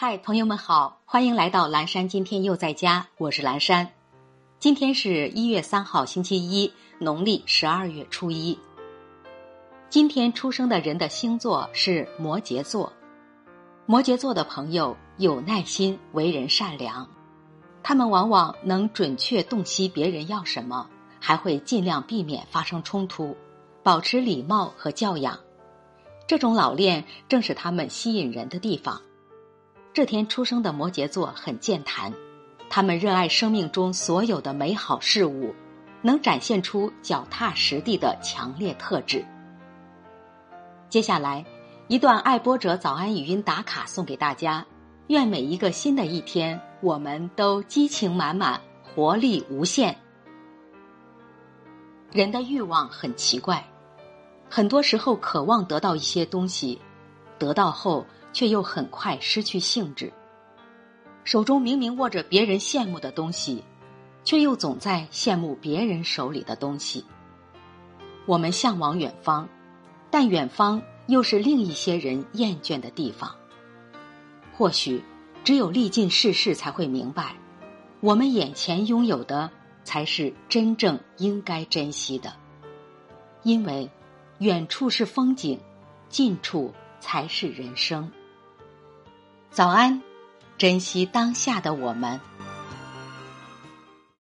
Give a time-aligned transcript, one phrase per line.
[0.00, 2.08] 嗨，朋友们好，欢迎来到蓝山。
[2.08, 3.90] 今天又在家，我是蓝山。
[4.60, 8.56] 今天是一月三号，星期一，农历十二月初一。
[9.90, 12.92] 今天出生的人的星座是摩羯座。
[13.86, 17.04] 摩羯座的朋友有耐心，为人善良，
[17.82, 20.88] 他们往往能准确洞悉别人要什么，
[21.18, 23.36] 还会尽量避免发生冲突，
[23.82, 25.36] 保持礼貌和教养。
[26.28, 29.02] 这种老练正是他们吸引人的地方。
[29.98, 32.14] 这天出生的摩羯座很健谈，
[32.70, 35.52] 他们热爱生命中所有的美好事物，
[36.02, 39.26] 能展现出脚踏实地的强烈特质。
[40.88, 41.44] 接下来，
[41.88, 44.64] 一段爱播者早安语音打卡送给大家，
[45.08, 49.98] 愿每一个新的一天，我们都激情满满，活力无限。
[52.12, 53.68] 人的欲望很奇怪，
[54.48, 56.80] 很多时候渴望得到一些东西，
[57.36, 58.06] 得到后。
[58.38, 60.12] 却又很快失去兴致。
[61.24, 63.64] 手中明明握着别人羡慕的东西，
[64.22, 67.04] 却又总在羡慕别人手里的东西。
[68.26, 69.48] 我们向往远方，
[70.08, 73.34] 但远方又是另一些人厌倦的地方。
[74.56, 75.02] 或许，
[75.42, 77.34] 只有历尽世事，才会明白，
[77.98, 79.50] 我们眼前拥有的
[79.82, 82.32] 才是真正应该珍惜的。
[83.42, 83.90] 因为，
[84.38, 85.58] 远处是风景，
[86.08, 88.08] 近处才是人生。
[89.58, 90.00] 早安，
[90.56, 92.20] 珍惜当下的我们。